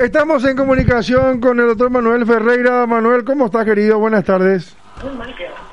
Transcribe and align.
Estamos 0.00 0.42
en 0.46 0.56
comunicación 0.56 1.42
con 1.42 1.60
el 1.60 1.66
doctor 1.66 1.90
Manuel 1.90 2.24
Ferreira. 2.24 2.86
Manuel, 2.86 3.22
¿cómo 3.22 3.44
estás, 3.44 3.66
querido? 3.66 3.98
Buenas 3.98 4.24
tardes. 4.24 4.74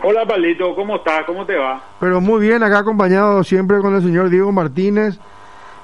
Hola, 0.03 0.25
Palito, 0.25 0.75
¿cómo 0.75 0.97
estás? 0.97 1.23
¿Cómo 1.25 1.45
te 1.45 1.55
va? 1.55 1.81
Pero 2.01 2.19
muy 2.19 2.41
bien, 2.41 2.61
acá 2.61 2.79
acompañado 2.79 3.41
siempre 3.45 3.79
con 3.79 3.95
el 3.95 4.01
señor 4.01 4.29
Diego 4.29 4.51
Martínez. 4.51 5.17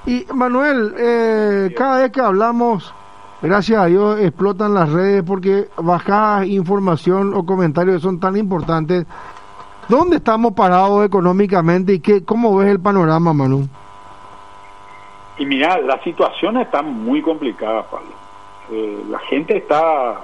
Y 0.04 0.26
Manuel, 0.34 0.94
eh, 0.98 1.74
cada 1.74 2.02
vez 2.02 2.12
que 2.12 2.20
hablamos, 2.20 2.94
gracias 3.40 3.80
a 3.80 3.86
Dios, 3.86 4.20
explotan 4.20 4.74
las 4.74 4.92
redes 4.92 5.22
porque 5.22 5.68
bajas 5.78 6.46
información 6.46 7.32
o 7.32 7.46
comentarios 7.46 8.02
son 8.02 8.20
tan 8.20 8.36
importantes. 8.36 9.06
¿Dónde 9.88 10.16
estamos 10.16 10.52
parados 10.52 11.06
económicamente 11.06 11.94
y 11.94 12.00
qué, 12.00 12.22
cómo 12.22 12.54
ves 12.58 12.68
el 12.68 12.80
panorama, 12.80 13.32
Manu? 13.32 13.66
Y 15.38 15.46
mira, 15.46 15.80
la 15.80 15.98
situación 16.04 16.58
está 16.58 16.82
muy 16.82 17.22
complicada, 17.22 17.82
Pablo. 17.84 18.24
Eh, 18.70 19.02
la 19.08 19.18
gente 19.20 19.56
está, 19.56 20.20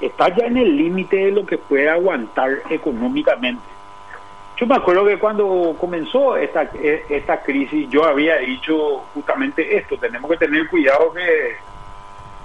está 0.00 0.28
ya 0.34 0.46
en 0.46 0.56
el 0.56 0.76
límite 0.76 1.16
de 1.16 1.32
lo 1.32 1.44
que 1.44 1.58
puede 1.58 1.88
aguantar 1.88 2.62
económicamente. 2.70 3.62
Yo 4.56 4.66
me 4.66 4.76
acuerdo 4.76 5.04
que 5.04 5.18
cuando 5.18 5.76
comenzó 5.80 6.36
esta, 6.36 6.70
e, 6.74 7.04
esta 7.08 7.42
crisis 7.42 7.88
yo 7.90 8.04
había 8.04 8.36
dicho 8.36 8.98
justamente 9.12 9.76
esto, 9.76 9.98
tenemos 9.98 10.30
que 10.30 10.36
tener 10.36 10.68
cuidado 10.68 11.12
que, 11.12 11.56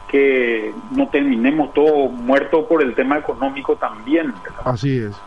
que 0.08 0.74
no 0.92 1.08
terminemos 1.08 1.72
todos 1.74 2.12
muertos 2.12 2.66
por 2.66 2.82
el 2.82 2.96
tema 2.96 3.20
económico 3.20 3.76
también. 3.76 4.34
Así 4.66 5.04
es. 5.04 5.22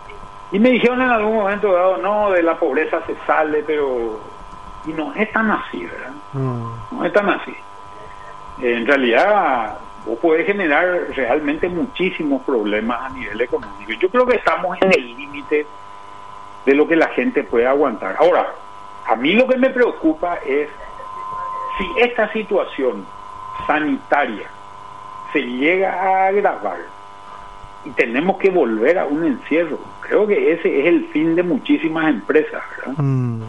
Y 0.51 0.59
me 0.59 0.71
dijeron 0.71 1.01
en 1.01 1.09
algún 1.09 1.37
momento 1.37 1.73
dado, 1.73 1.97
no, 1.97 2.31
de 2.31 2.43
la 2.43 2.59
pobreza 2.59 3.01
se 3.07 3.17
sale, 3.27 3.63
pero... 3.67 4.21
Y 4.85 4.93
no 4.93 5.15
es 5.15 5.31
tan 5.33 5.51
así, 5.51 5.85
¿verdad? 5.85 6.13
Mm. 6.33 6.67
No 6.91 7.05
es 7.05 7.13
tan 7.13 7.31
así. 7.31 7.55
En 8.61 8.87
realidad, 8.87 9.79
podés 10.21 10.47
generar 10.47 10.87
realmente 11.15 11.69
muchísimos 11.69 12.43
problemas 12.43 13.01
a 13.03 13.09
nivel 13.15 13.41
económico. 13.41 13.93
Yo 13.93 14.09
creo 14.11 14.27
que 14.27 14.37
estamos 14.37 14.77
en 14.83 14.93
el 14.93 15.17
límite 15.17 15.67
de 16.67 16.75
lo 16.75 16.87
que 16.87 16.97
la 16.97 17.09
gente 17.09 17.43
puede 17.45 17.67
aguantar. 17.67 18.17
Ahora, 18.19 18.47
a 19.07 19.17
mí 19.17 19.33
lo 19.33 19.47
que 19.49 19.57
me 19.57 19.71
preocupa 19.71 20.39
es 20.47 20.69
si 21.79 22.01
esta 22.03 22.31
situación 22.33 23.07
sanitaria 23.67 24.49
se 25.33 25.41
llega 25.41 25.93
a 25.93 26.27
agravar 26.29 26.79
y 27.85 27.91
tenemos 27.91 28.39
que 28.39 28.51
volver 28.51 28.99
a 28.99 29.07
un 29.07 29.25
encierro. 29.25 29.79
Creo 30.01 30.27
que 30.27 30.53
ese 30.53 30.81
es 30.81 30.87
el 30.87 31.07
fin 31.09 31.35
de 31.35 31.43
muchísimas 31.43 32.09
empresas, 32.09 32.63
¿verdad? 32.77 32.95
Mm. 32.99 33.43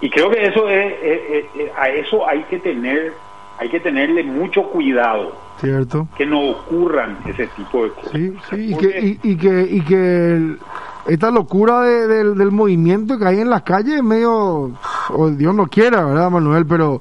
Y 0.00 0.10
creo 0.10 0.30
que 0.30 0.46
eso 0.46 0.68
es, 0.68 0.94
es- 1.02 1.30
es- 1.30 1.46
es- 1.60 1.72
a 1.76 1.88
eso 1.90 2.26
hay 2.26 2.42
que 2.44 2.58
tener 2.58 3.14
hay 3.62 3.68
que 3.68 3.78
tenerle 3.80 4.24
mucho 4.24 4.64
cuidado 4.64 5.36
¿Cierto? 5.60 6.08
que 6.16 6.26
no 6.26 6.40
ocurran 6.50 7.18
ese 7.26 7.46
tipo 7.48 7.84
de 7.84 7.90
cosas. 7.92 8.10
Sí, 8.12 8.36
sí, 8.50 8.56
y 8.72 8.76
que, 8.76 9.00
y, 9.22 9.30
y 9.30 9.36
que, 9.36 9.62
y 9.70 9.80
que 9.82 9.94
el- 10.34 10.58
esta 11.06 11.30
locura 11.30 11.80
de- 11.82 12.06
del, 12.08 12.36
del 12.36 12.50
movimiento 12.50 13.18
que 13.18 13.24
hay 13.26 13.40
en 13.40 13.50
las 13.50 13.62
calles 13.62 13.94
es 13.94 14.02
medio, 14.02 14.72
o 15.10 15.30
Dios 15.30 15.54
no 15.54 15.66
quiera, 15.68 16.04
¿verdad, 16.04 16.28
Manuel? 16.30 16.66
Pero 16.66 17.00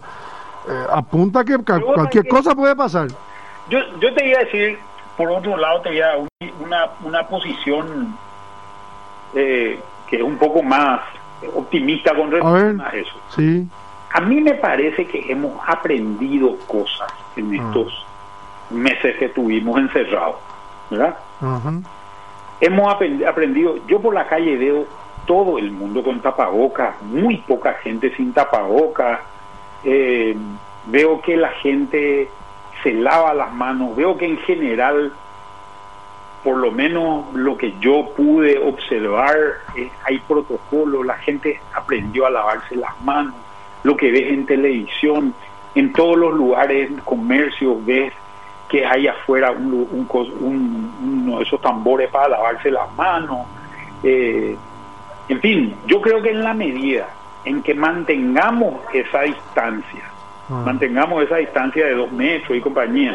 eh, 0.70 0.84
apunta 0.92 1.44
que 1.44 1.58
cualquier 1.58 2.28
cosa 2.28 2.53
puede 2.53 2.75
pasar. 2.75 3.08
Yo, 3.70 3.80
yo 4.00 4.14
te 4.14 4.28
iba 4.30 4.40
a 4.40 4.44
decir, 4.44 4.78
por 5.18 5.31
otro 5.31 5.58
lado, 5.58 5.81
te 5.81 5.90
voy 5.90 6.02
a 6.02 6.18
una, 6.64 6.86
una 7.03 7.28
posición 7.28 8.16
eh, 9.34 9.80
que 10.08 10.18
es 10.18 10.22
un 10.22 10.38
poco 10.38 10.62
más 10.62 11.02
optimista 11.56 12.14
con 12.16 12.28
A 12.36 12.52
ver, 12.52 12.75
a 12.81 12.90
eso. 12.90 13.14
sí, 13.30 13.68
A 14.14 14.22
mí 14.22 14.42
me 14.42 14.54
parece 14.56 15.06
que 15.06 15.31
hemos 15.31 15.54
aprendido 15.67 16.58
cosas 16.67 17.12
en 17.36 17.54
Ah. 17.54 17.64
estos 17.66 18.06
meses 18.70 19.18
que 19.18 19.30
tuvimos 19.30 19.80
encerrados, 19.80 20.36
¿verdad? 20.90 21.18
Hemos 22.59 22.94
aprendido, 22.94 23.78
yo 23.88 24.00
por 24.00 24.13
la 24.13 24.28
calle 24.28 24.56
veo 24.58 24.85
todo 25.25 25.58
el 25.58 25.72
mundo 25.72 26.03
con 26.03 26.19
tapabocas, 26.22 27.02
muy 27.03 27.38
poca 27.38 27.74
gente 27.75 28.13
sin 28.16 28.34
tapabocas, 28.34 29.19
eh, 29.84 30.35
veo 30.85 31.22
que 31.22 31.38
la 31.38 31.50
gente 31.50 32.30
se 32.84 32.94
lava 32.94 33.34
las 33.34 33.52
manos, 33.53 33.96
veo 33.96 34.18
que 34.18 34.25
en 34.25 34.38
general, 34.40 35.12
por 36.44 36.58
lo 36.58 36.72
menos 36.72 37.34
lo 37.34 37.58
que 37.58 37.74
yo 37.80 38.09
pude 38.16 38.58
observar, 38.59 39.35
eh, 39.75 39.90
hay 40.06 40.19
protocolo, 40.19 41.03
la 41.03 41.16
gente 41.16 41.59
aprendió 41.74 42.25
a 42.25 42.30
lavarse 42.30 42.75
las 42.75 43.00
manos, 43.02 43.35
lo 43.84 43.96
que 43.97 44.12
ves 44.12 44.31
en 44.31 44.46
televisión, 44.46 45.34
en 45.75 45.94
todos 45.94 46.18
los 46.18 46.34
lugares, 46.34 46.90
comercios, 47.06 47.84
ves 47.86 48.14
que 48.69 48.86
hay 48.86 49.08
afuera 49.08 49.52
un, 49.52 49.74
un 49.92 50.08
un- 50.40 51.24
uno 51.28 51.38
de 51.40 51.44
esos 51.44 51.59
tambores 51.62 52.09
para 52.09 52.30
lavarse 52.30 52.72
las 52.72 52.94
manos. 52.96 53.40
eh, 54.03 54.56
en 55.30 55.40
fin, 55.40 55.75
yo 55.86 56.02
creo 56.02 56.22
que 56.22 56.31
en 56.31 56.44
la 56.44 56.53
medida 56.53 57.08
en 57.46 57.62
que 57.62 57.74
mantengamos 57.74 58.75
esa 58.94 59.22
distancia, 59.22 60.03
Ah. 60.50 60.64
mantengamos 60.66 61.24
esa 61.24 61.38
distancia 61.38 61.86
de 61.86 61.94
dos 61.96 62.12
metros 62.12 62.58
y 62.58 62.62
compañía, 62.62 63.14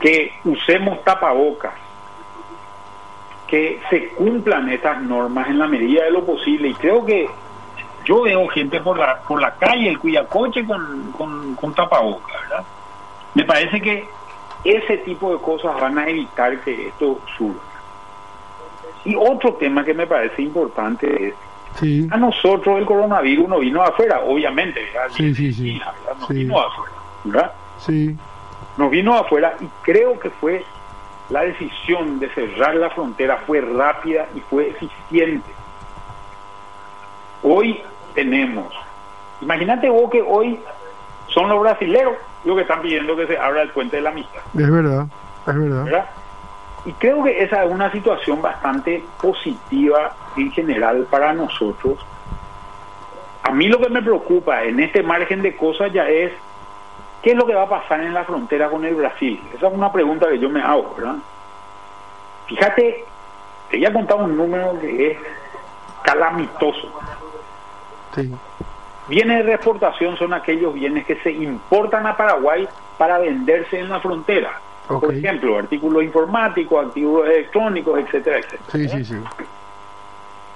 que 0.00 0.32
usemos 0.44 1.02
tapabocas, 1.04 1.72
que 3.46 3.80
se 3.90 4.08
cumplan 4.08 4.68
estas 4.70 5.00
normas 5.02 5.48
en 5.48 5.58
la 5.58 5.66
medida 5.68 6.04
de 6.04 6.10
lo 6.10 6.24
posible 6.24 6.68
y 6.68 6.74
creo 6.74 7.04
que 7.04 7.28
yo 8.04 8.22
veo 8.22 8.46
gente 8.48 8.80
por 8.80 8.98
la 8.98 9.20
por 9.20 9.40
la 9.40 9.54
calle, 9.54 9.88
el 9.88 9.98
cuya 9.98 10.26
coche 10.26 10.64
con, 10.64 11.12
con, 11.12 11.54
con 11.54 11.74
tapabocas, 11.74 12.40
¿verdad? 12.42 12.64
Me 13.34 13.44
parece 13.44 13.80
que 13.80 14.08
ese 14.64 14.98
tipo 14.98 15.32
de 15.32 15.42
cosas 15.42 15.80
van 15.80 15.98
a 15.98 16.08
evitar 16.08 16.60
que 16.60 16.88
esto 16.88 17.20
surja. 17.36 17.60
Y 19.04 19.16
otro 19.16 19.54
tema 19.54 19.84
que 19.84 19.94
me 19.94 20.06
parece 20.06 20.42
importante 20.42 21.28
es, 21.28 21.34
sí, 21.80 22.06
a 22.10 22.16
nosotros 22.16 22.78
el 22.78 22.84
coronavirus 22.84 23.48
no 23.48 23.58
vino 23.58 23.82
afuera, 23.82 24.20
obviamente, 24.20 24.84
¿verdad? 24.84 25.08
Sí, 25.10 25.34
sí, 25.34 25.52
sí. 25.52 25.80
Nos 26.20 26.28
vino 26.28 26.60
afuera, 26.60 26.92
¿verdad? 27.24 27.52
sí, 27.78 28.16
Nos 28.76 28.90
vino 28.90 29.16
afuera 29.16 29.56
y 29.60 29.66
creo 29.82 30.18
que 30.20 30.30
fue 30.30 30.64
la 31.30 31.42
decisión 31.42 32.20
de 32.20 32.28
cerrar 32.30 32.76
la 32.76 32.90
frontera 32.90 33.38
fue 33.46 33.60
rápida 33.60 34.28
y 34.34 34.40
fue 34.40 34.68
eficiente. 34.68 35.50
Hoy 37.42 37.82
tenemos, 38.14 38.72
imagínate 39.40 39.88
vos 39.90 40.10
que 40.10 40.22
hoy 40.22 40.58
son 41.28 41.48
los 41.48 41.60
brasileros 41.60 42.14
los 42.44 42.56
que 42.56 42.62
están 42.62 42.82
pidiendo 42.82 43.16
que 43.16 43.26
se 43.26 43.38
abra 43.38 43.62
el 43.62 43.70
puente 43.70 43.96
de 43.96 44.02
la 44.02 44.10
amistad, 44.10 44.42
es 44.54 44.70
verdad, 44.70 45.06
es 45.46 45.58
verdad. 45.58 45.84
¿verdad? 45.84 46.10
Y 46.84 46.92
creo 46.94 47.22
que 47.22 47.42
esa 47.42 47.64
es 47.64 47.70
una 47.70 47.90
situación 47.92 48.42
bastante 48.42 49.04
positiva 49.20 50.16
en 50.36 50.50
general 50.50 51.06
para 51.08 51.32
nosotros. 51.32 51.98
A 53.44 53.52
mí 53.52 53.68
lo 53.68 53.78
que 53.78 53.88
me 53.88 54.02
preocupa 54.02 54.64
en 54.64 54.80
este 54.80 55.02
margen 55.02 55.42
de 55.42 55.56
cosas 55.56 55.92
ya 55.92 56.08
es 56.08 56.32
qué 57.22 57.30
es 57.30 57.36
lo 57.36 57.46
que 57.46 57.54
va 57.54 57.62
a 57.62 57.68
pasar 57.68 58.00
en 58.00 58.14
la 58.14 58.24
frontera 58.24 58.68
con 58.68 58.84
el 58.84 58.96
Brasil. 58.96 59.40
Esa 59.54 59.68
es 59.68 59.72
una 59.72 59.92
pregunta 59.92 60.28
que 60.28 60.40
yo 60.40 60.50
me 60.50 60.60
hago, 60.60 60.94
¿verdad? 60.96 61.16
Fíjate, 62.46 63.04
te 63.70 63.76
voy 63.76 63.86
a 63.86 63.92
contar 63.92 64.16
un 64.18 64.36
número 64.36 64.78
que 64.80 65.12
es 65.12 65.18
calamitoso. 66.02 66.92
Sí, 68.14 68.30
Bienes 69.08 69.38
de 69.38 69.42
reexportación 69.42 70.16
son 70.16 70.32
aquellos 70.32 70.74
bienes 70.74 71.04
que 71.04 71.16
se 71.16 71.32
importan 71.32 72.06
a 72.06 72.16
Paraguay 72.16 72.68
para 72.98 73.18
venderse 73.18 73.80
en 73.80 73.88
la 73.88 74.00
frontera. 74.00 74.60
Por 74.86 75.12
ejemplo, 75.14 75.58
artículos 75.58 76.04
informáticos, 76.04 76.86
artículos 76.86 77.26
electrónicos, 77.28 77.98
etcétera, 78.00 78.38
etcétera. 78.38 78.62
sí, 78.70 78.88
sí, 78.88 79.04
sí. 79.04 79.14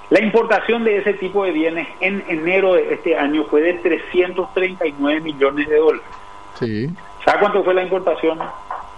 La 0.09 0.21
importación 0.21 0.85
de 0.85 0.97
ese 0.99 1.13
tipo 1.15 1.43
de 1.43 1.51
bienes 1.51 1.87
en 1.99 2.23
enero 2.29 2.75
de 2.75 2.93
este 2.93 3.17
año 3.17 3.43
fue 3.45 3.61
de 3.61 3.73
339 3.73 5.19
millones 5.19 5.67
de 5.67 5.77
dólares. 5.77 6.07
Sí, 6.57 6.89
¿Sabe 7.25 7.39
cuánto 7.39 7.63
fue 7.63 7.73
la 7.73 7.83
importación 7.83 8.39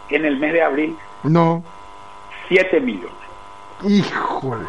en 0.09 0.25
el 0.25 0.38
mes 0.38 0.53
de 0.53 0.61
abril? 0.61 0.97
no, 1.23 1.63
7 2.47 2.79
millones. 2.81 3.11
híjole, 3.83 4.65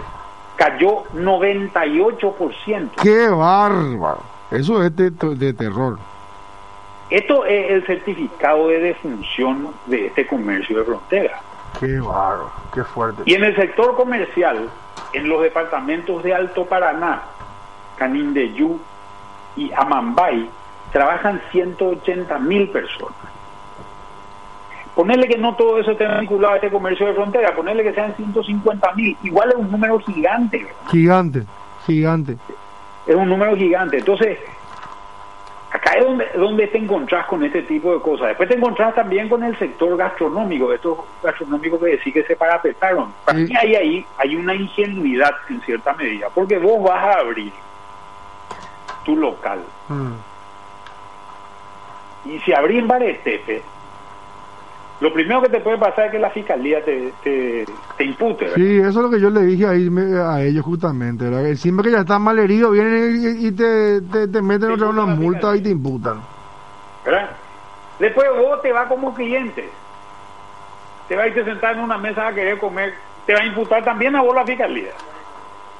Cayó 0.60 1.04
98%. 1.14 2.90
qué 3.02 3.28
bárbaro. 3.28 4.22
Eso 4.50 4.84
es 4.84 4.94
de, 4.94 5.10
de 5.10 5.54
terror. 5.54 5.98
Esto 7.08 7.46
es 7.46 7.70
el 7.70 7.86
certificado 7.86 8.68
de 8.68 8.78
defunción 8.78 9.68
de 9.86 10.08
este 10.08 10.26
comercio 10.26 10.80
de 10.80 10.84
frontera. 10.84 11.40
Qué 11.78 11.98
bárbaro, 11.98 12.52
qué 12.74 12.84
fuerte. 12.84 13.22
Y 13.24 13.32
en 13.36 13.44
el 13.44 13.56
sector 13.56 13.96
comercial, 13.96 14.68
en 15.14 15.28
los 15.30 15.40
departamentos 15.40 16.22
de 16.22 16.34
Alto 16.34 16.66
Paraná, 16.66 17.22
Canindeyú 17.96 18.78
y 19.56 19.72
Amambay, 19.72 20.46
trabajan 20.92 21.40
180 21.52 22.38
mil 22.40 22.68
personas. 22.68 23.16
Ponerle 25.00 25.28
que 25.28 25.38
no 25.38 25.56
todo 25.56 25.78
eso 25.78 25.92
esté 25.92 26.06
vinculado 26.06 26.52
a 26.52 26.56
este 26.56 26.68
comercio 26.68 27.06
de 27.06 27.14
frontera, 27.14 27.54
ponerle 27.54 27.84
que 27.84 27.94
sean 27.94 28.14
150 28.16 28.92
mil, 28.92 29.16
igual 29.22 29.48
es 29.48 29.54
un 29.54 29.70
número 29.70 29.98
gigante, 30.00 30.58
¿verdad? 30.58 30.90
Gigante, 30.90 31.42
gigante. 31.86 32.36
es 33.06 33.14
un 33.14 33.26
número 33.26 33.56
gigante. 33.56 33.96
Entonces, 33.96 34.38
acá 35.70 35.92
es 35.92 36.04
donde, 36.04 36.26
donde 36.36 36.66
te 36.66 36.76
encontrás 36.76 37.24
con 37.28 37.42
este 37.42 37.62
tipo 37.62 37.94
de 37.94 38.02
cosas. 38.02 38.28
Después 38.28 38.50
te 38.50 38.56
encontrás 38.56 38.94
también 38.94 39.30
con 39.30 39.42
el 39.42 39.58
sector 39.58 39.96
gastronómico, 39.96 40.70
estos 40.70 40.98
gastronómicos 41.22 41.80
que 41.80 41.86
decís 41.92 42.12
que 42.12 42.24
se 42.24 42.36
parapetaron. 42.36 43.10
Para 43.24 43.38
mí 43.38 43.56
ahí, 43.56 43.76
ahí 43.76 44.06
hay 44.18 44.36
una 44.36 44.54
ingenuidad 44.54 45.32
en 45.48 45.62
cierta 45.62 45.94
medida, 45.94 46.28
porque 46.34 46.58
vos 46.58 46.82
vas 46.82 47.16
a 47.16 47.20
abrir 47.20 47.54
tu 49.06 49.16
local. 49.16 49.60
Y 52.26 52.38
si 52.40 52.52
abrís 52.52 52.80
en 52.80 52.86
Barestepe, 52.86 53.62
lo 55.00 55.10
primero 55.14 55.40
que 55.40 55.48
te 55.48 55.60
puede 55.60 55.78
pasar 55.78 56.06
es 56.06 56.12
que 56.12 56.18
la 56.18 56.28
fiscalía 56.28 56.84
te, 56.84 57.10
te, 57.24 57.64
te 57.96 58.04
impute. 58.04 58.50
Sí, 58.54 58.78
eso 58.78 58.88
es 58.88 58.96
lo 58.96 59.10
que 59.10 59.18
yo 59.18 59.30
le 59.30 59.40
dije 59.40 59.66
ahí 59.66 59.88
a 60.18 60.42
ellos 60.42 60.62
justamente. 60.62 61.24
¿verdad? 61.24 61.54
Siempre 61.54 61.86
que 61.86 61.92
ya 61.92 62.00
están 62.00 62.20
mal 62.20 62.38
heridos, 62.38 62.72
vienen 62.72 63.36
y, 63.38 63.50
te, 63.52 64.02
te, 64.02 64.42
meten 64.42 64.72
otra 64.72 64.88
una 64.88 65.06
multa 65.06 65.56
y 65.56 65.62
te 65.62 65.70
imputan. 65.70 66.20
¿verdad? 67.02 67.30
Después 67.98 68.28
vos 68.38 68.60
te 68.60 68.72
vas 68.72 68.88
como 68.88 69.14
cliente. 69.14 69.70
Te 71.08 71.16
vas 71.16 71.24
a 71.24 71.28
ir 71.28 71.40
a 71.40 71.44
sentar 71.44 71.76
en 71.76 71.80
una 71.80 71.96
mesa 71.96 72.26
a 72.26 72.34
querer 72.34 72.58
comer. 72.58 72.92
Te 73.24 73.32
va 73.32 73.40
a 73.40 73.46
imputar 73.46 73.82
también 73.82 74.14
a 74.16 74.22
vos 74.22 74.34
la 74.34 74.44
fiscalía. 74.44 74.92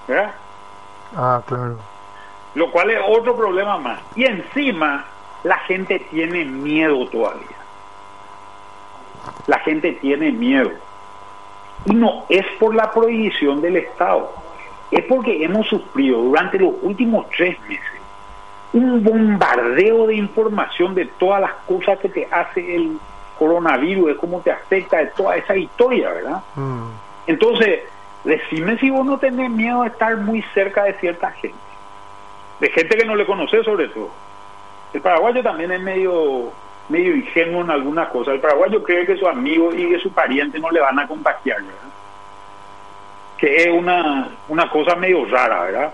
¿verdad? 0.09 0.33
Ah, 1.15 1.43
claro. 1.47 1.77
Lo 2.55 2.71
cual 2.73 2.91
es 2.91 2.99
otro 3.07 3.37
problema 3.37 3.77
más. 3.77 4.01
Y 4.17 4.25
encima, 4.25 5.05
la 5.45 5.59
gente 5.59 5.99
tiene 6.11 6.47
miedo 6.47 7.07
todavía 7.11 7.60
la 9.51 9.59
gente 9.59 9.93
tiene 9.95 10.31
miedo. 10.31 10.71
Y 11.85 11.95
no 11.95 12.25
es 12.29 12.47
por 12.61 12.73
la 12.73 12.93
prohibición 12.93 13.61
del 13.61 13.79
Estado, 13.79 14.33
es 14.93 15.05
porque 15.07 15.45
hemos 15.45 15.67
sufrido 15.67 16.23
durante 16.23 16.59
los 16.59 16.75
últimos 16.83 17.29
tres 17.31 17.59
meses 17.63 18.01
un 18.73 19.03
bombardeo 19.03 20.07
de 20.07 20.15
información 20.15 20.95
de 20.95 21.07
todas 21.07 21.41
las 21.41 21.53
cosas 21.67 21.99
que 21.99 22.09
te 22.09 22.29
hace 22.31 22.77
el 22.77 22.97
coronavirus, 23.37 24.07
de 24.07 24.17
cómo 24.17 24.41
te 24.41 24.53
afecta, 24.53 24.99
de 24.99 25.07
toda 25.07 25.35
esa 25.35 25.57
historia, 25.57 26.11
¿verdad? 26.11 26.41
Mm. 26.55 26.91
Entonces, 27.27 27.81
decime 28.23 28.79
si 28.79 28.91
vos 28.91 29.05
no 29.05 29.19
tenés 29.19 29.51
miedo 29.51 29.83
de 29.83 29.89
estar 29.89 30.17
muy 30.19 30.43
cerca 30.55 30.85
de 30.85 30.93
cierta 30.95 31.33
gente, 31.33 31.59
de 32.61 32.71
gente 32.71 32.97
que 32.97 33.05
no 33.05 33.17
le 33.17 33.27
conoce 33.27 33.65
sobre 33.65 33.89
todo. 33.89 34.11
El 34.93 35.01
paraguayo 35.01 35.43
también 35.43 35.73
es 35.73 35.81
medio 35.81 36.53
medio 36.91 37.15
ingenuo 37.15 37.63
en 37.63 37.71
algunas 37.71 38.09
cosas. 38.09 38.35
El 38.35 38.41
paraguayo 38.41 38.83
cree 38.83 39.07
que 39.07 39.17
su 39.17 39.27
amigo 39.27 39.73
y 39.73 39.89
que 39.89 39.99
su 40.01 40.13
pariente 40.13 40.59
no 40.59 40.71
le 40.71 40.81
van 40.81 40.99
a 40.99 41.07
contagiar, 41.07 41.63
¿verdad? 41.63 41.81
Que 43.39 43.57
es 43.63 43.69
una, 43.69 44.29
una 44.49 44.69
cosa 44.69 44.97
medio 44.97 45.25
rara, 45.25 45.63
¿verdad? 45.63 45.93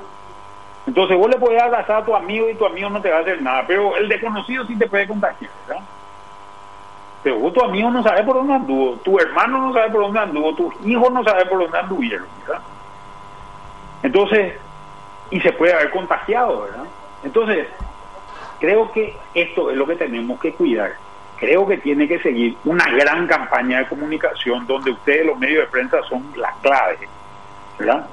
Entonces 0.86 1.16
vos 1.16 1.28
le 1.28 1.38
podés 1.38 1.62
abrazar 1.62 2.02
a 2.02 2.04
tu 2.04 2.14
amigo 2.14 2.48
y 2.48 2.54
tu 2.54 2.64
amigo 2.64 2.88
no 2.88 3.00
te 3.00 3.10
va 3.10 3.18
a 3.18 3.20
hacer 3.20 3.42
nada, 3.42 3.64
pero 3.66 3.96
el 3.96 4.08
desconocido 4.08 4.64
sí 4.66 4.76
te 4.76 4.86
puede 4.86 5.06
contagiar, 5.06 5.50
¿verdad? 5.66 5.84
Pero 7.22 7.38
vos 7.38 7.52
tu 7.52 7.64
amigo 7.64 7.90
no 7.90 8.02
sabe 8.02 8.22
por 8.22 8.36
dónde 8.36 8.54
anduvo, 8.54 8.96
tu 8.98 9.18
hermano 9.18 9.58
no 9.58 9.74
sabe 9.74 9.90
por 9.90 10.02
dónde 10.02 10.20
anduvo, 10.20 10.54
tus 10.54 10.74
hijos 10.86 11.12
no 11.12 11.24
saben 11.24 11.48
por 11.48 11.58
dónde 11.58 11.78
anduvieron, 11.78 12.28
¿verdad? 12.46 12.62
Entonces, 14.02 14.54
y 15.30 15.40
se 15.40 15.52
puede 15.52 15.74
haber 15.74 15.90
contagiado, 15.90 16.62
¿verdad? 16.62 16.84
Entonces, 17.24 17.66
Creo 18.60 18.90
que 18.92 19.14
esto 19.34 19.70
es 19.70 19.76
lo 19.76 19.86
que 19.86 19.96
tenemos 19.96 20.40
que 20.40 20.52
cuidar. 20.52 20.94
Creo 21.38 21.66
que 21.66 21.76
tiene 21.78 22.08
que 22.08 22.18
seguir 22.20 22.56
una 22.64 22.88
gran 22.90 23.26
campaña 23.26 23.80
de 23.80 23.86
comunicación 23.86 24.66
donde 24.66 24.92
ustedes, 24.92 25.26
los 25.26 25.38
medios 25.38 25.66
de 25.66 25.70
prensa, 25.70 26.02
son 26.08 26.32
la 26.36 26.52
clave, 26.62 27.08
¿verdad? 27.78 28.06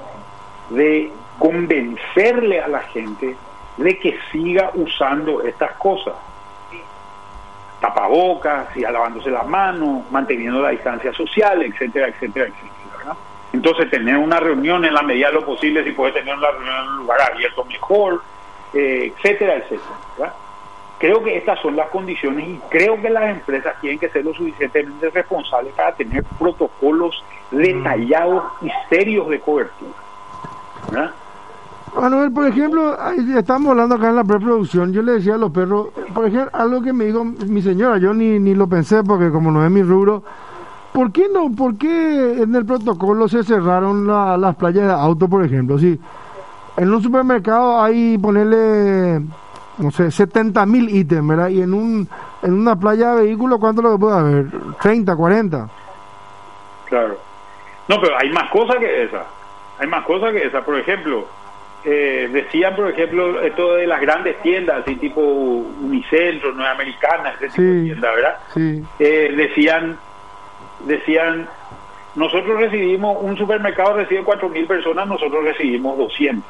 De 0.68 1.10
convencerle 1.38 2.60
a 2.60 2.68
la 2.68 2.80
gente 2.80 3.34
de 3.78 3.98
que 3.98 4.18
siga 4.30 4.70
usando 4.74 5.42
estas 5.42 5.72
cosas. 5.72 6.14
Tapabocas, 7.80 8.72
siga 8.74 8.90
lavándose 8.90 9.30
las 9.30 9.46
manos, 9.46 10.02
manteniendo 10.10 10.60
la 10.60 10.70
distancia 10.70 11.12
social, 11.12 11.62
etcétera, 11.62 12.08
etcétera, 12.08 12.46
etcétera. 12.46 12.98
¿verdad? 12.98 13.16
Entonces, 13.54 13.90
tener 13.90 14.16
una 14.16 14.38
reunión 14.38 14.84
en 14.84 14.92
la 14.92 15.02
medida 15.02 15.28
de 15.28 15.34
lo 15.34 15.46
posible, 15.46 15.82
si 15.82 15.92
puede 15.92 16.12
tener 16.12 16.34
una 16.34 16.50
reunión 16.50 16.76
en 16.76 16.88
un 16.88 16.96
lugar 16.98 17.22
abierto, 17.22 17.64
mejor 17.64 18.22
eh, 18.74 19.12
etcétera, 19.16 19.56
etcétera. 19.56 20.34
Creo 20.98 21.22
que 21.22 21.36
estas 21.36 21.60
son 21.60 21.76
las 21.76 21.88
condiciones 21.90 22.48
y 22.48 22.60
creo 22.70 23.00
que 23.00 23.10
las 23.10 23.24
empresas 23.30 23.74
tienen 23.80 23.98
que 23.98 24.08
ser 24.08 24.24
lo 24.24 24.32
suficientemente 24.32 25.10
responsables 25.10 25.74
para 25.74 25.92
tener 25.92 26.24
protocolos 26.38 27.22
detallados 27.50 28.44
y 28.62 28.70
serios 28.88 29.28
de 29.28 29.40
cobertura. 29.40 29.92
Manuel, 31.94 32.32
por 32.32 32.46
ejemplo, 32.46 32.96
estamos 33.36 33.70
hablando 33.70 33.96
acá 33.96 34.08
en 34.08 34.16
la 34.16 34.24
preproducción, 34.24 34.92
yo 34.92 35.02
le 35.02 35.12
decía 35.12 35.34
a 35.34 35.38
los 35.38 35.52
perros, 35.52 35.88
por 36.12 36.26
ejemplo, 36.26 36.50
algo 36.52 36.82
que 36.82 36.92
me 36.92 37.04
dijo 37.04 37.24
mi 37.24 37.62
señora, 37.62 37.98
yo 37.98 38.14
ni, 38.14 38.38
ni 38.38 38.54
lo 38.54 38.66
pensé 38.66 39.04
porque 39.04 39.30
como 39.30 39.50
no 39.50 39.64
es 39.64 39.70
mi 39.70 39.82
rubro, 39.82 40.22
¿por 40.92 41.12
qué 41.12 41.28
no? 41.32 41.50
¿Por 41.52 41.76
qué 41.76 42.42
en 42.42 42.54
el 42.54 42.64
protocolo 42.64 43.28
se 43.28 43.44
cerraron 43.44 44.06
las 44.06 44.56
playas 44.56 44.86
de 44.86 44.92
auto, 44.92 45.28
por 45.28 45.44
ejemplo? 45.44 45.78
Sí 45.78 46.00
en 46.76 46.92
un 46.92 47.02
supermercado 47.02 47.80
hay 47.82 48.18
ponerle, 48.18 49.20
no 49.78 49.90
sé, 49.90 50.10
70 50.10 50.66
mil 50.66 50.88
ítems, 50.88 51.28
¿verdad? 51.28 51.48
Y 51.48 51.62
en, 51.62 51.72
un, 51.72 52.08
en 52.42 52.52
una 52.52 52.76
playa 52.76 53.14
de 53.14 53.24
vehículos, 53.24 53.58
¿cuánto 53.58 53.82
lo 53.82 53.98
puede 53.98 54.18
haber? 54.18 54.46
¿30, 54.46 55.16
40? 55.16 55.68
Claro. 56.86 57.18
No, 57.88 58.00
pero 58.00 58.16
hay 58.18 58.30
más 58.30 58.50
cosas 58.50 58.76
que 58.76 59.04
esa. 59.04 59.24
Hay 59.78 59.86
más 59.86 60.04
cosas 60.04 60.32
que 60.32 60.46
esa. 60.46 60.64
Por 60.64 60.78
ejemplo, 60.78 61.26
eh, 61.84 62.28
decían, 62.32 62.74
por 62.74 62.90
ejemplo, 62.90 63.40
esto 63.40 63.74
de 63.74 63.86
las 63.86 64.00
grandes 64.00 64.40
tiendas, 64.42 64.82
así 64.82 64.96
tipo 64.96 65.20
Unicentro, 65.20 66.52
Nueva 66.52 66.72
Americana, 66.72 67.34
ese 67.38 67.48
tipo 67.48 67.62
de 67.62 67.82
tiendas, 67.82 68.14
¿verdad? 68.14 68.38
Sí. 68.54 68.84
Eh, 68.98 69.34
decían, 69.36 69.98
decían, 70.86 71.48
nosotros 72.14 72.58
recibimos, 72.58 73.18
un 73.20 73.36
supermercado 73.36 73.94
recibe 73.94 74.24
4.000 74.24 74.66
personas, 74.66 75.06
nosotros 75.06 75.44
recibimos 75.44 75.98
200. 75.98 76.44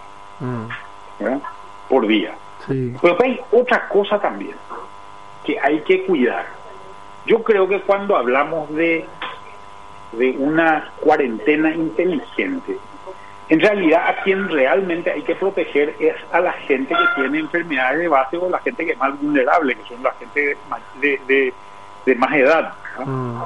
Por 1.89 2.07
día. 2.07 2.35
Pero 2.67 3.17
hay 3.23 3.41
otra 3.53 3.89
cosa 3.89 4.19
también 4.19 4.57
que 5.45 5.61
hay 5.61 5.81
que 5.83 6.05
cuidar. 6.05 6.47
Yo 7.27 7.43
creo 7.43 7.69
que 7.69 7.81
cuando 7.83 8.17
hablamos 8.17 8.75
de, 8.75 9.07
de 10.13 10.31
una 10.39 10.91
cuarentena 11.01 11.75
inteligente, 11.75 12.79
en 13.49 13.61
realidad 13.61 14.09
a 14.09 14.23
quien 14.23 14.49
realmente 14.49 15.11
hay 15.11 15.23
que 15.23 15.35
proteger 15.35 15.95
es 16.01 16.17
a 16.33 16.41
la 16.41 16.53
gente 16.53 16.95
que 16.95 17.23
tiene 17.23 17.41
enfermedades 17.41 18.01
de 18.01 18.09
base 18.09 18.37
o 18.39 18.49
la 18.49 18.59
gente 18.61 18.87
que 18.87 18.93
es 18.93 18.99
más 18.99 19.21
vulnerable, 19.21 19.75
que 19.75 19.89
son 19.89 20.03
la 20.03 20.13
gente 20.13 20.57
de, 21.01 21.53
de, 22.07 22.15
más 22.15 22.33
edad. 22.33 22.73
Mm. 23.05 23.43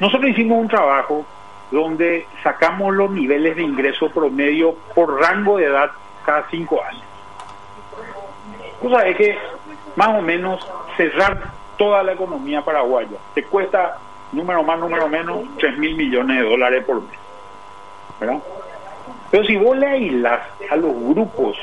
Nosotros 0.00 0.30
hicimos 0.30 0.58
un 0.58 0.68
trabajo 0.68 1.26
donde 1.72 2.26
sacamos 2.42 2.94
los 2.94 3.10
niveles 3.10 3.56
de 3.56 3.62
ingreso 3.62 4.10
promedio 4.10 4.74
por 4.94 5.20
rango 5.20 5.56
de 5.56 5.64
edad 5.64 5.90
cada 6.24 6.46
cinco 6.50 6.82
años. 6.84 7.02
Cosa 8.80 9.06
es 9.08 9.16
que 9.16 9.38
más 9.96 10.08
o 10.08 10.20
menos 10.20 10.70
cerrar 10.96 11.50
toda 11.78 12.02
la 12.02 12.12
economía 12.12 12.62
paraguaya 12.62 13.16
te 13.34 13.42
cuesta, 13.44 13.98
número 14.32 14.62
más, 14.62 14.78
número 14.78 15.08
menos, 15.08 15.40
3 15.58 15.78
mil 15.78 15.96
millones 15.96 16.42
de 16.42 16.48
dólares 16.48 16.84
por 16.84 17.00
mes. 17.02 17.18
¿verdad? 18.20 18.38
Pero 19.30 19.44
si 19.44 19.56
vos 19.56 19.76
le 19.76 19.86
aislas 19.86 20.40
a 20.70 20.76
los 20.76 20.92
grupos 20.94 21.56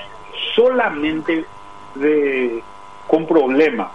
solamente 0.55 1.45
con 3.07 3.27
problemas, 3.27 3.91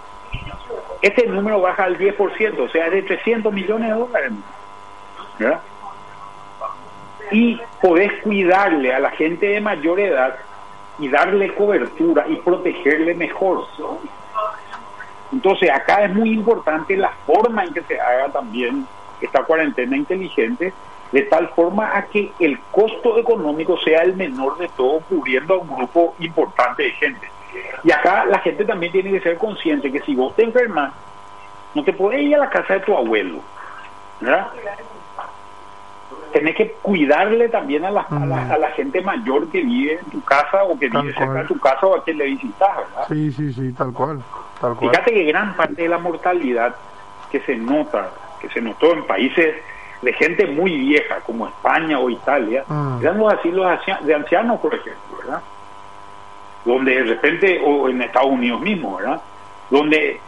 este 1.01 1.27
número 1.27 1.59
baja 1.59 1.83
al 1.83 1.97
10%, 1.97 2.59
o 2.59 2.69
sea, 2.69 2.89
de 2.89 3.01
300 3.01 3.51
millones 3.51 3.89
de 3.89 3.99
dólares. 3.99 4.31
¿verdad? 5.37 5.61
Y 7.31 7.59
podés 7.81 8.11
cuidarle 8.21 8.93
a 8.93 8.99
la 8.99 9.11
gente 9.11 9.47
de 9.47 9.61
mayor 9.61 9.99
edad 9.99 10.35
y 10.99 11.09
darle 11.09 11.53
cobertura 11.53 12.25
y 12.27 12.35
protegerle 12.37 13.13
mejor. 13.13 13.65
Entonces 15.31 15.69
acá 15.69 16.05
es 16.05 16.13
muy 16.13 16.31
importante 16.31 16.95
la 16.95 17.11
forma 17.25 17.63
en 17.63 17.73
que 17.73 17.81
se 17.81 17.99
haga 17.99 18.29
también 18.29 18.87
esta 19.21 19.43
cuarentena 19.43 19.97
inteligente, 19.97 20.73
de 21.11 21.21
tal 21.23 21.49
forma 21.49 21.97
a 21.97 22.05
que 22.05 22.31
el 22.39 22.59
costo 22.71 23.17
económico 23.17 23.77
sea 23.79 24.03
el 24.03 24.15
menor 24.15 24.57
de 24.57 24.67
todo, 24.69 24.99
cubriendo 25.01 25.55
a 25.55 25.57
un 25.57 25.75
grupo 25.75 26.15
importante 26.19 26.83
de 26.83 26.91
gente. 26.91 27.29
Y 27.83 27.91
acá 27.91 28.25
la 28.25 28.39
gente 28.39 28.65
también 28.65 28.91
tiene 28.91 29.11
que 29.11 29.21
ser 29.21 29.37
consciente 29.37 29.91
que 29.91 30.01
si 30.01 30.15
vos 30.15 30.35
te 30.35 30.43
enfermas, 30.43 30.93
no 31.73 31.83
te 31.83 31.93
puedes 31.93 32.21
ir 32.21 32.35
a 32.35 32.39
la 32.39 32.49
casa 32.49 32.75
de 32.75 32.79
tu 32.81 32.95
abuelo, 32.95 33.39
¿verdad? 34.19 34.47
Tenés 36.35 36.55
que 36.57 36.71
cuidarle 36.81 37.47
también 37.47 37.85
a 37.85 37.91
la, 37.91 38.01
a, 38.01 38.57
la, 38.57 38.69
gente 38.71 38.99
mayor 38.99 39.49
que 39.49 39.61
vive 39.61 39.93
en 40.03 40.11
tu 40.11 40.21
casa 40.21 40.65
o 40.65 40.77
que 40.77 40.89
vive 40.89 41.13
cerca 41.13 41.33
de 41.35 41.45
tu 41.45 41.57
casa 41.57 41.87
o 41.87 41.95
a 41.95 42.03
quien 42.03 42.17
le 42.17 42.25
visitas, 42.25 42.75
¿verdad? 42.75 43.05
Sí, 43.07 43.31
sí, 43.31 43.53
sí, 43.53 43.71
tal 43.71 43.93
cual, 43.93 44.21
tal 44.59 44.75
cual. 44.75 44.91
Fíjate 44.91 45.13
que 45.13 45.23
gran 45.23 45.55
parte 45.55 45.83
de 45.83 45.87
la 45.87 45.97
mortalidad 45.97 46.75
que 47.31 47.39
se 47.39 47.55
nota, 47.55 48.09
que 48.41 48.49
se 48.49 48.59
notó 48.59 48.91
en 48.91 49.07
países 49.07 49.55
de 50.01 50.11
gente 50.11 50.45
muy 50.45 50.77
vieja 50.77 51.21
como 51.25 51.47
España 51.47 51.99
o 51.99 52.09
Italia, 52.09 52.65
mm. 52.67 52.97
eran 53.01 53.17
los 53.17 53.31
asilos 53.31 53.79
de 54.01 54.13
ancianos, 54.13 54.59
por 54.59 54.75
ejemplo, 54.75 55.17
¿verdad? 55.17 55.41
donde 56.65 56.95
de 56.95 57.03
repente, 57.03 57.61
o 57.63 57.87
en 57.87 58.01
Estados 58.01 58.31
Unidos 58.31 58.59
mismo, 58.59 58.97
¿verdad? 58.97 59.21
Donde 59.69 60.19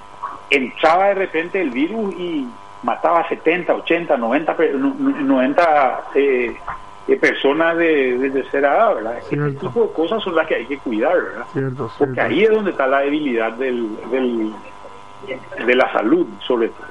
entraba 0.49 1.07
de 1.07 1.15
repente 1.15 1.59
el 1.59 1.71
virus 1.71 2.13
y 2.17 2.47
mataba 2.83 3.27
70, 3.27 3.73
80, 3.73 4.17
90, 4.17 4.55
90 4.73 6.03
eh, 6.15 6.55
eh, 7.07 7.15
personas 7.17 7.77
de, 7.77 8.17
de 8.17 8.29
tercera 8.29 8.75
edad, 8.75 8.95
¿verdad? 8.95 9.17
Ese 9.19 9.51
tipo 9.51 9.83
de 9.87 9.93
cosas 9.93 10.23
son 10.23 10.35
las 10.35 10.47
que 10.47 10.55
hay 10.55 10.65
que 10.65 10.77
cuidar, 10.77 11.15
¿verdad? 11.53 11.87
Porque 11.97 12.21
ahí 12.21 12.43
es 12.43 12.49
donde 12.49 12.71
está 12.71 12.87
la 12.87 12.99
debilidad 12.99 13.53
del, 13.53 13.89
del, 14.11 14.53
de 15.65 15.75
la 15.75 15.91
salud, 15.91 16.27
sobre 16.45 16.69
todo. 16.69 16.87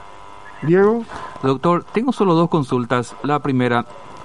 Diego. 0.63 1.05
Doctor, 1.43 1.85
tengo 1.85 2.13
solo 2.13 2.35
dos 2.35 2.49
consultas. 2.49 3.15
La 3.23 3.41
primera, 3.41 3.85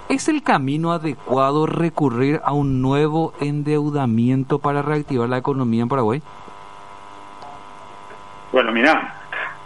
¿es 0.10 0.30
el 0.30 0.44
camino 0.44 0.94
adecuado 0.94 1.66
recurrir 1.66 2.40
a 2.44 2.54
un 2.54 2.82
nuevo 2.82 3.34
endeudamiento 3.42 4.60
para 4.60 4.82
reactivar 4.82 5.30
la 5.30 5.38
economía 5.38 5.84
en 5.84 5.90
Paraguay? 5.90 6.22
Bueno, 8.52 8.72
mira, 8.72 9.16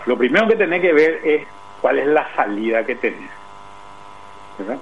lo 0.06 0.18
primero 0.18 0.48
que 0.48 0.56
tenés 0.56 0.82
que 0.82 0.94
ver 0.94 1.22
es 1.24 1.48
cuál 1.86 2.00
es 2.00 2.08
la 2.08 2.28
salida 2.36 2.84
que 2.84 2.96
tenés. 2.96 3.30
¿verdad? 4.58 4.80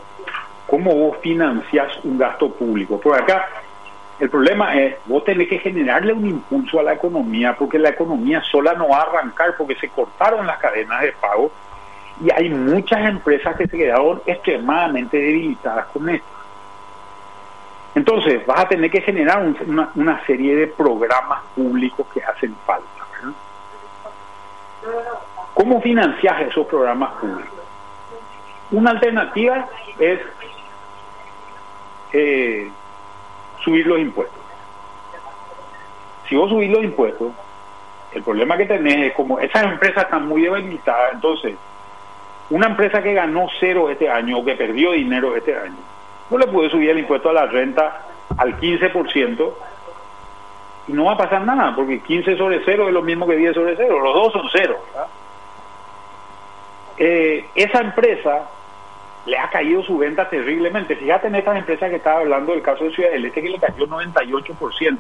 ¿Cómo 0.68 0.96
vos 0.96 1.18
financias 1.18 2.00
un 2.06 2.18
gasto 2.18 2.50
público? 2.50 2.98
Por 2.98 3.22
acá, 3.22 3.50
el 4.22 4.30
problema 4.30 4.74
es, 4.76 4.96
vos 5.04 5.26
tenés 5.26 5.50
que 5.50 5.60
generarle 5.60 6.14
un 6.14 6.26
impulso 6.26 6.80
a 6.80 6.84
la 6.84 6.94
economía, 6.94 7.58
porque 7.60 7.78
la 7.78 7.90
economía 7.90 8.42
sola 8.50 8.74
no 8.76 8.88
va 8.88 9.00
a 9.00 9.02
arrancar, 9.02 9.54
porque 9.58 9.76
se 9.76 9.90
cortaron 9.90 10.48
las 10.48 10.60
cadenas 10.60 11.02
de 11.02 11.12
pago 11.12 11.52
y 12.24 12.32
hay 12.32 12.50
muchas 12.50 13.06
empresas 13.06 13.58
que 13.58 13.68
se 13.68 13.78
quedaron 13.78 14.22
extremadamente 14.26 15.18
debilitadas 15.18 15.88
con 15.88 16.08
esto. 16.08 16.38
Entonces, 17.96 18.46
vas 18.46 18.62
a 18.62 18.68
tener 18.70 18.90
que 18.90 19.02
generar 19.02 19.46
una, 19.94 20.26
serie 20.26 20.56
de 20.56 20.68
programas 20.68 21.42
públicos 21.54 22.08
que 22.14 22.24
hacen 22.24 22.56
falta. 22.66 22.88
¿Cómo 25.64 25.80
financias 25.80 26.42
esos 26.42 26.68
programas 26.68 27.12
públicos? 27.22 27.58
Una 28.72 28.92
alternativa 28.92 29.66
es 29.98 30.20
eh, 32.12 32.70
subir 33.64 33.88
los 33.88 33.98
impuestos. 33.98 34.42
Si 36.28 36.36
vos 36.36 36.50
subís 36.50 36.70
los 36.70 36.84
impuestos, 36.84 37.32
el 38.12 38.24
problema 38.24 38.58
que 38.58 38.66
tenés 38.66 39.12
es 39.12 39.14
como 39.14 39.40
esas 39.40 39.64
empresas 39.64 40.04
están 40.04 40.28
muy 40.28 40.42
debilitadas, 40.42 41.14
entonces 41.14 41.56
una 42.50 42.68
empresa 42.68 43.02
que 43.02 43.14
ganó 43.14 43.48
cero 43.62 43.90
este 43.90 44.10
año 44.10 44.40
o 44.40 44.44
que 44.44 44.56
perdió 44.56 44.92
dinero 44.92 45.34
este 45.34 45.58
año, 45.58 45.78
no 46.30 46.40
le 46.40 46.48
puede 46.48 46.72
subir 46.72 46.90
el 46.90 47.00
impuesto 47.00 47.30
a 47.30 47.34
la 47.34 47.46
renta 47.46 48.02
al 48.38 48.60
15% 48.60 49.54
y 50.90 50.92
no 50.92 51.06
va 51.06 51.14
a 51.14 51.18
pasar 51.18 51.46
nada, 51.46 51.74
porque 51.74 52.02
15 52.02 52.36
sobre 52.36 52.60
cero 52.66 52.90
es 52.90 52.94
lo 52.94 53.02
mismo 53.02 53.26
que 53.26 53.38
10 53.38 53.56
sobre 53.56 53.78
cero, 53.78 54.02
los 54.04 54.14
dos 54.14 54.34
son 54.34 54.50
cero. 54.52 54.78
Eh, 56.98 57.46
esa 57.56 57.82
empresa 57.82 58.50
le 59.26 59.38
ha 59.38 59.50
caído 59.50 59.84
su 59.84 59.98
venta 59.98 60.30
terriblemente. 60.30 60.96
Fíjate 60.96 61.28
en 61.28 61.36
estas 61.36 61.58
empresas 61.58 61.90
que 61.90 61.96
estaba 61.96 62.20
hablando 62.20 62.52
del 62.52 62.62
caso 62.62 62.84
de 62.84 62.92
Ciudad 62.92 63.12
del 63.12 63.26
Este 63.26 63.42
que 63.42 63.50
le 63.50 63.60
cayó 63.60 63.88
98%. 63.88 64.98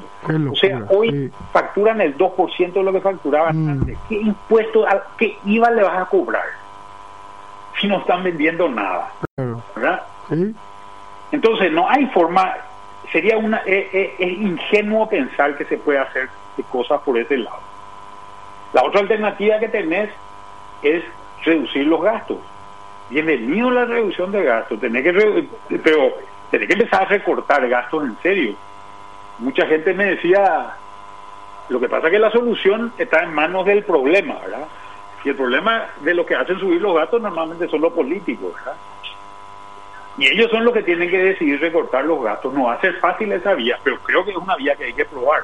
O 0.50 0.56
sea, 0.56 0.86
hoy 0.90 1.32
facturan 1.52 2.00
el 2.00 2.18
2% 2.18 2.74
de 2.74 2.84
lo 2.84 2.94
que 2.94 3.02
facturaban 3.02 3.66
mm. 3.66 3.70
antes. 3.70 3.98
¿Qué 4.08 4.16
impuesto, 4.16 4.86
qué 5.18 5.38
IVA 5.46 5.72
le 5.72 5.84
vas 5.84 6.02
a 6.02 6.06
cobrar? 6.06 6.46
Si 7.80 7.88
no 7.88 8.00
están 8.00 8.24
vendiendo 8.24 8.70
nada. 8.70 9.12
¿Verdad? 9.76 10.04
Entonces, 11.32 11.72
no 11.72 11.90
hay 11.90 12.06
forma, 12.08 12.54
sería 13.12 13.38
una, 13.38 13.58
es, 13.66 13.88
es, 13.94 14.12
es 14.20 14.32
ingenuo 14.38 15.10
pensar 15.10 15.58
que 15.58 15.66
se 15.66 15.78
puede 15.78 16.00
hacer 16.00 16.30
cosas 16.70 17.02
por 17.02 17.18
ese 17.18 17.38
lado. 17.38 17.60
La 18.72 18.84
otra 18.84 19.02
alternativa 19.02 19.60
que 19.60 19.68
tenés 19.68 20.10
es 20.82 21.04
reducir 21.44 21.86
los 21.88 22.02
gastos 22.02 22.38
bienvenido 23.14 23.70
la 23.70 23.86
reducción 23.86 24.32
de 24.32 24.44
gastos, 24.44 24.80
tenés 24.80 25.04
que 25.04 25.48
pero 25.84 26.14
tenés 26.50 26.68
que 26.68 26.74
empezar 26.74 27.04
a 27.04 27.06
recortar 27.06 27.68
gastos 27.68 28.04
en 28.04 28.18
serio. 28.22 28.56
Mucha 29.40 29.66
gente 29.68 29.94
me 29.94 30.06
decía, 30.06 30.76
lo 31.70 31.80
que 31.80 31.90
pasa 31.90 32.08
es 32.08 32.14
que 32.14 32.20
la 32.20 32.32
solución 32.32 32.94
está 32.98 33.24
en 33.24 33.34
manos 33.34 33.66
del 33.66 33.84
problema, 33.84 34.36
¿verdad? 34.40 34.68
Y 35.24 35.30
el 35.30 35.36
problema 35.36 35.86
de 36.02 36.14
lo 36.14 36.26
que 36.26 36.36
hacen 36.36 36.60
subir 36.60 36.82
los 36.82 36.96
gastos 36.96 37.22
normalmente 37.22 37.68
son 37.70 37.82
los 37.82 37.94
políticos, 37.94 38.54
¿verdad? 38.56 38.76
Y 40.18 40.28
ellos 40.28 40.52
son 40.52 40.64
los 40.64 40.74
que 40.74 40.84
tienen 40.84 41.10
que 41.10 41.18
decidir 41.18 41.60
recortar 41.60 42.06
los 42.06 42.24
gastos. 42.24 42.54
No 42.54 42.66
va 42.66 42.74
a 42.74 42.82
ser 42.82 43.00
fácil 43.00 43.32
esa 43.32 43.56
vía, 43.56 43.80
pero 43.84 43.98
creo 44.00 44.24
que 44.24 44.32
es 44.32 44.38
una 44.38 44.56
vía 44.56 44.76
que 44.76 44.86
hay 44.86 44.94
que 44.94 45.06
probar. 45.06 45.44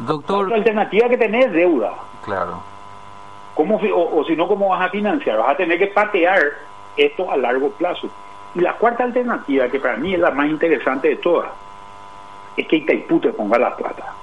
Doctor. 0.00 0.50
La 0.50 0.56
alternativa 0.56 1.08
que 1.08 1.16
tenés 1.16 1.46
es 1.46 1.52
deuda. 1.52 1.94
Claro. 2.24 2.71
¿Cómo, 3.54 3.80
o, 3.94 4.24
si 4.24 4.34
no, 4.34 4.48
¿cómo 4.48 4.68
vas 4.68 4.82
a 4.82 4.90
financiar? 4.90 5.38
Vas 5.38 5.50
a 5.50 5.56
tener 5.56 5.78
que 5.78 5.88
patear 5.88 6.40
esto 6.96 7.30
a 7.30 7.36
largo 7.36 7.70
plazo. 7.70 8.08
Y 8.54 8.60
la 8.60 8.74
cuarta 8.74 9.04
alternativa, 9.04 9.68
que 9.68 9.78
para 9.78 9.96
mí 9.96 10.14
es 10.14 10.20
la 10.20 10.30
más 10.30 10.48
interesante 10.48 11.08
de 11.08 11.16
todas, 11.16 11.50
es 12.56 12.66
que 12.66 12.76
Itaipú 12.76 13.20
te 13.20 13.32
ponga 13.32 13.58
la 13.58 13.76
plata. 13.76 14.14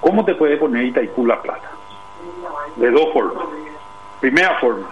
¿Cómo 0.00 0.24
te 0.24 0.34
puede 0.34 0.56
poner 0.56 0.84
Itaipú 0.84 1.26
la 1.26 1.40
plata? 1.40 1.70
De 2.76 2.90
dos 2.90 3.12
formas. 3.12 3.44
Primera 4.20 4.58
forma, 4.58 4.88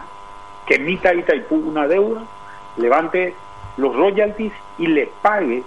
que 0.67 0.77
emita 0.77 1.15
Itaipú 1.15 1.57
una 1.57 1.87
deuda, 1.87 2.23
levante 2.77 3.35
los 3.77 3.95
royalties 3.95 4.53
y 4.79 4.87
le 4.89 5.07
pague 5.23 5.63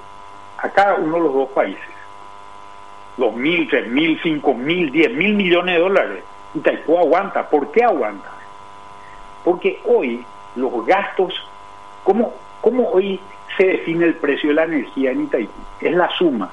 a 0.57 0.69
cada 0.69 0.95
uno 0.95 1.17
de 1.17 1.23
los 1.23 1.33
dos 1.33 1.49
países. 1.49 1.83
Dos 3.17 3.33
mil, 3.35 3.69
tres 3.69 3.87
mil, 3.87 4.19
cinco 4.21 4.53
mil, 4.53 4.91
diez 4.91 5.11
mil 5.13 5.35
millones 5.35 5.75
de 5.75 5.81
dólares 5.81 6.23
Itaipú 6.55 6.97
aguanta. 6.97 7.47
¿Por 7.49 7.71
qué 7.71 7.83
aguanta? 7.83 8.31
Porque 9.43 9.79
hoy 9.85 10.25
los 10.55 10.85
gastos, 10.85 11.47
¿cómo, 12.03 12.33
¿cómo 12.61 12.89
hoy 12.89 13.19
se 13.57 13.67
define 13.67 14.05
el 14.05 14.15
precio 14.15 14.49
de 14.49 14.55
la 14.55 14.63
energía 14.63 15.11
en 15.11 15.23
Itaipú? 15.23 15.61
Es 15.81 15.93
la 15.93 16.09
suma 16.09 16.49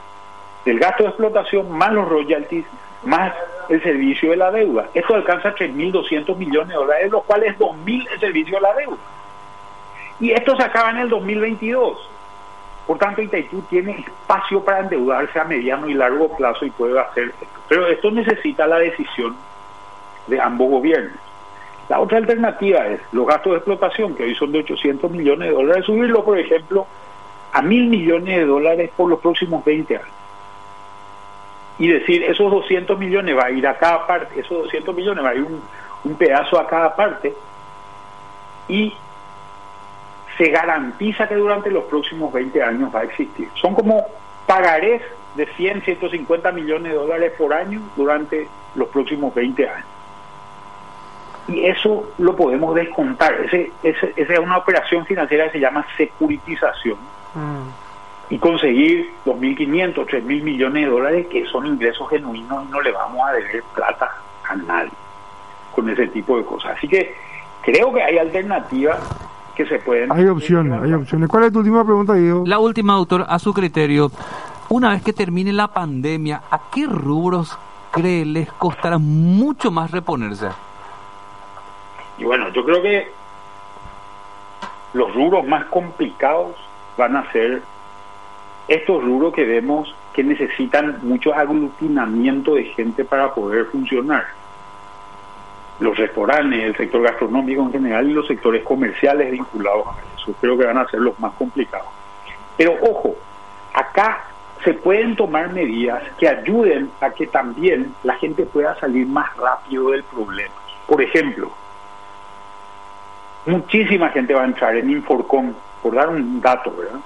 del 0.65 0.79
gasto 0.79 1.03
de 1.03 1.09
explotación 1.09 1.71
más 1.71 1.93
los 1.93 2.09
royalties 2.09 2.65
más 3.05 3.33
el 3.69 3.83
servicio 3.83 4.31
de 4.31 4.37
la 4.37 4.51
deuda. 4.51 4.89
Esto 4.95 5.15
alcanza 5.15 5.55
3.200 5.55 6.37
millones 6.37 6.69
de 6.69 6.75
dólares, 6.75 7.05
de 7.05 7.11
los 7.11 7.25
cuales 7.25 7.59
2.000 7.59 8.09
el 8.13 8.21
servicio 8.21 8.57
de 8.57 8.61
la 8.61 8.75
deuda. 8.75 8.97
Y 10.21 10.31
esto 10.31 10.57
se 10.57 10.63
acaba 10.63 10.91
en 10.91 10.99
el 10.99 11.09
2022. 11.09 12.11
Por 12.87 12.99
tanto, 12.99 13.23
Itaipú 13.23 13.63
tiene 13.63 14.05
espacio 14.07 14.65
para 14.65 14.81
endeudarse 14.81 15.39
a 15.39 15.45
mediano 15.45 15.89
y 15.89 15.95
largo 15.95 16.29
plazo 16.37 16.65
y 16.65 16.71
puede 16.71 16.99
hacer 16.99 17.33
esto. 17.41 17.61
Pero 17.69 17.87
esto 17.89 18.11
necesita 18.11 18.67
la 18.67 18.79
decisión 18.79 19.37
de 20.27 20.41
ambos 20.41 20.71
gobiernos. 20.71 21.19
La 21.89 22.01
otra 22.01 22.19
alternativa 22.19 22.87
es 22.87 23.01
los 23.13 23.27
gastos 23.27 23.53
de 23.53 23.57
explotación, 23.59 24.15
que 24.15 24.25
hoy 24.25 24.35
son 24.35 24.53
de 24.53 24.61
800 24.61 25.11
millones 25.11 25.49
de 25.49 25.55
dólares, 25.55 25.85
subirlo, 25.85 26.25
por 26.25 26.39
ejemplo, 26.39 26.87
a 27.53 27.61
mil 27.61 27.89
millones 27.89 28.39
de 28.39 28.47
dólares 28.47 28.91
por 28.97 29.11
los 29.11 29.21
próximos 29.21 29.65
20 29.65 29.97
años. 29.97 30.09
Y 31.79 31.89
decir, 31.89 32.23
esos 32.23 32.51
200 32.51 32.99
millones 32.99 33.37
va 33.37 33.47
a 33.47 33.51
ir 33.51 33.67
a 33.67 33.77
cada 33.77 34.07
parte, 34.07 34.41
esos 34.41 34.63
200 34.65 34.95
millones 34.95 35.25
va 35.25 35.31
a 35.31 35.35
ir 35.35 35.43
un, 35.43 35.61
un 36.05 36.15
pedazo 36.15 36.59
a 36.59 36.67
cada 36.67 36.95
parte, 36.95 37.35
y 38.69 38.95
se 40.39 40.49
garantiza 40.49 41.29
que 41.29 41.35
durante 41.35 41.71
los 41.71 41.85
próximos 41.85 42.33
20 42.33 42.63
años 42.63 42.95
va 42.95 43.01
a 43.01 43.05
existir. 43.05 43.51
Son 43.55 43.75
como 43.75 44.07
pagarés 44.47 45.03
de 45.35 45.47
100, 45.47 45.83
150 45.83 46.53
millones 46.53 46.93
de 46.93 46.99
dólares 46.99 47.33
por 47.37 47.53
año 47.53 47.83
durante 47.97 48.49
los 48.77 48.89
próximos 48.89 49.35
20 49.35 49.69
años 49.69 49.87
y 51.49 51.65
eso 51.67 52.13
lo 52.19 52.37
podemos 52.37 52.75
descontar. 52.75 53.35
Ese, 53.43 53.71
ese, 53.83 54.13
esa 54.17 54.33
es 54.33 54.39
una 54.39 54.59
operación 54.59 55.05
financiera 55.07 55.47
que 55.47 55.53
se 55.53 55.61
llama 55.61 55.85
securitización 55.97 56.97
mm. 57.35 58.33
y 58.35 58.39
conseguir 58.39 59.11
2.500, 59.27 59.95
3.000 59.95 60.23
millones 60.43 60.85
de 60.85 60.91
dólares 60.91 61.27
que 61.29 61.45
son 61.47 61.67
ingresos 61.67 62.09
genuinos 62.09 62.65
y 62.65 62.71
no 62.71 62.81
le 62.81 62.93
vamos 62.93 63.21
a 63.29 63.33
deber 63.33 63.63
plata 63.75 64.11
a 64.49 64.57
nadie 64.57 64.93
con 65.75 65.89
ese 65.89 66.07
tipo 66.09 66.39
de 66.39 66.45
cosas. 66.45 66.77
Así 66.77 66.87
que 66.87 67.15
creo 67.63 67.93
que 67.93 68.03
hay 68.03 68.19
alternativas 68.19 68.99
que 69.55 69.67
se 69.67 69.79
pueden... 69.79 70.13
Hay 70.13 70.27
opciones, 70.27 70.81
hay 70.81 70.93
opciones. 70.93 71.29
¿Cuál 71.29 71.45
es 71.45 71.53
tu 71.53 71.59
última 71.59 71.85
pregunta, 71.85 72.15
Diego? 72.15 72.45
La 72.47 72.59
última, 72.59 72.95
doctor, 72.95 73.27
a 73.29 73.39
su 73.39 73.53
criterio, 73.53 74.11
una 74.69 74.91
vez 74.91 75.03
que 75.03 75.13
termine 75.13 75.53
la 75.53 75.69
pandemia, 75.69 76.43
¿a 76.51 76.71
qué 76.71 76.87
rubros 76.87 77.59
cree 77.91 78.25
les 78.25 78.51
costará 78.53 78.99
mucho 78.99 79.71
más 79.71 79.91
reponerse? 79.91 80.49
Y 82.23 82.25
bueno, 82.25 82.51
yo 82.51 82.65
creo 82.65 82.81
que 82.81 83.09
los 84.93 85.13
rubros 85.13 85.45
más 85.45 85.65
complicados 85.65 86.55
van 86.97 87.17
a 87.17 87.33
ser 87.33 87.63
estos 88.69 89.03
rubros 89.03 89.35
que 89.35 89.45
vemos 89.45 89.93
que 90.13 90.23
necesitan 90.23 91.01
mucho 91.03 91.35
aglutinamiento 91.35 92.55
de 92.55 92.67
gente 92.67 93.05
para 93.05 93.35
poder 93.35 93.65
funcionar. 93.65 94.25
Los 95.81 95.99
restaurantes, 95.99 96.63
el 96.63 96.77
sector 96.77 97.03
gastronómico 97.03 97.63
en 97.63 97.73
general 97.73 98.09
y 98.09 98.13
los 98.13 98.29
sectores 98.29 98.63
comerciales 98.63 99.33
vinculados 99.33 99.85
a 99.89 99.97
eso 100.17 100.33
creo 100.41 100.57
que 100.57 100.65
van 100.65 100.79
a 100.79 100.87
ser 100.87 101.01
los 101.01 101.19
más 101.19 101.33
complicados. 101.33 101.89
Pero 102.57 102.77
ojo, 102.83 103.17
acá 103.75 104.27
se 104.63 104.75
pueden 104.75 105.17
tomar 105.17 105.53
medidas 105.53 106.05
que 106.19 106.29
ayuden 106.29 106.89
a 107.01 107.11
que 107.11 107.27
también 107.27 107.93
la 108.05 108.15
gente 108.15 108.47
pueda 108.47 108.79
salir 108.79 109.09
más 109.09 109.37
rápido 109.37 109.91
del 109.91 110.05
problema. 110.05 110.55
Por 110.87 111.03
ejemplo, 111.03 111.51
muchísima 113.47 114.11
gente 114.11 114.35
va 114.35 114.43
a 114.43 114.47
entrar 114.47 114.77
en 114.77 114.91
Inforcom, 114.91 115.53
por 115.83 115.95
dar 115.95 116.09
un 116.09 116.41
dato, 116.41 116.75
¿verdad? 116.77 117.01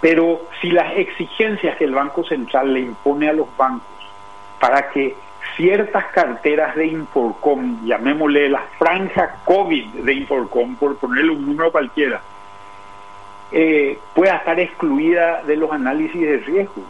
Pero 0.00 0.42
si 0.60 0.70
las 0.70 0.96
exigencias 0.96 1.76
que 1.76 1.84
el 1.84 1.94
Banco 1.94 2.22
Central 2.24 2.72
le 2.72 2.80
impone 2.80 3.28
a 3.28 3.32
los 3.32 3.48
bancos 3.56 3.88
para 4.60 4.90
que 4.90 5.16
ciertas 5.56 6.06
carteras 6.06 6.76
de 6.76 6.86
Inforcom, 6.86 7.84
llamémosle 7.84 8.48
la 8.48 8.62
franja 8.78 9.36
COVID 9.44 9.86
de 10.04 10.12
Inforcom, 10.12 10.76
por 10.76 10.96
ponerle 10.98 11.32
un 11.32 11.46
número 11.46 11.72
cualquiera, 11.72 12.20
eh, 13.50 13.98
pueda 14.14 14.36
estar 14.36 14.60
excluida 14.60 15.42
de 15.42 15.56
los 15.56 15.72
análisis 15.72 16.20
de 16.20 16.38
riesgo. 16.38 16.82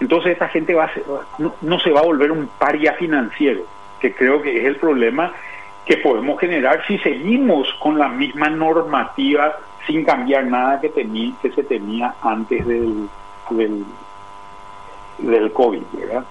Entonces 0.00 0.32
esta 0.32 0.48
gente 0.48 0.74
va 0.74 0.86
a 0.86 0.90
no, 1.38 1.54
no, 1.60 1.78
se 1.78 1.90
va 1.90 2.00
a 2.00 2.04
volver 2.04 2.32
un 2.32 2.48
paria 2.58 2.94
financiero, 2.94 3.62
que 4.00 4.12
creo 4.12 4.42
que 4.42 4.58
es 4.58 4.64
el 4.64 4.76
problema 4.76 5.32
que 5.84 5.96
podemos 5.96 6.38
generar 6.38 6.84
si 6.86 6.98
seguimos 6.98 7.68
con 7.80 7.98
la 7.98 8.08
misma 8.08 8.48
normativa 8.48 9.52
sin 9.86 10.04
cambiar 10.04 10.44
nada 10.46 10.80
que, 10.80 10.88
tenía, 10.90 11.32
que 11.42 11.50
se 11.50 11.64
tenía 11.64 12.14
antes 12.22 12.64
del, 12.66 13.08
del, 13.50 13.84
del 15.18 15.52
COVID, 15.52 15.82
¿verdad? 15.92 16.24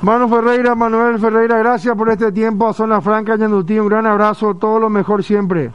Mano 0.00 0.28
Ferreira, 0.28 0.74
Manuel 0.76 1.18
Ferreira, 1.18 1.58
gracias 1.58 1.96
por 1.96 2.08
este 2.10 2.30
tiempo 2.30 2.68
a 2.68 2.72
Zona 2.72 3.00
Franca, 3.00 3.36
Yandutí. 3.36 3.78
Un 3.78 3.88
gran 3.88 4.06
abrazo, 4.06 4.54
todo 4.54 4.78
lo 4.78 4.88
mejor 4.88 5.24
siempre. 5.24 5.72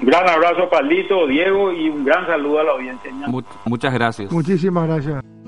Gran 0.00 0.28
abrazo, 0.28 0.68
Paldito, 0.68 1.26
Diego, 1.26 1.72
y 1.72 1.90
un 1.90 2.04
gran 2.04 2.26
saludo 2.26 2.60
a 2.60 2.64
la 2.64 2.72
audiencia. 2.72 3.12
Muchas 3.66 3.94
gracias. 3.94 4.32
Muchísimas 4.32 4.88
gracias. 4.88 5.39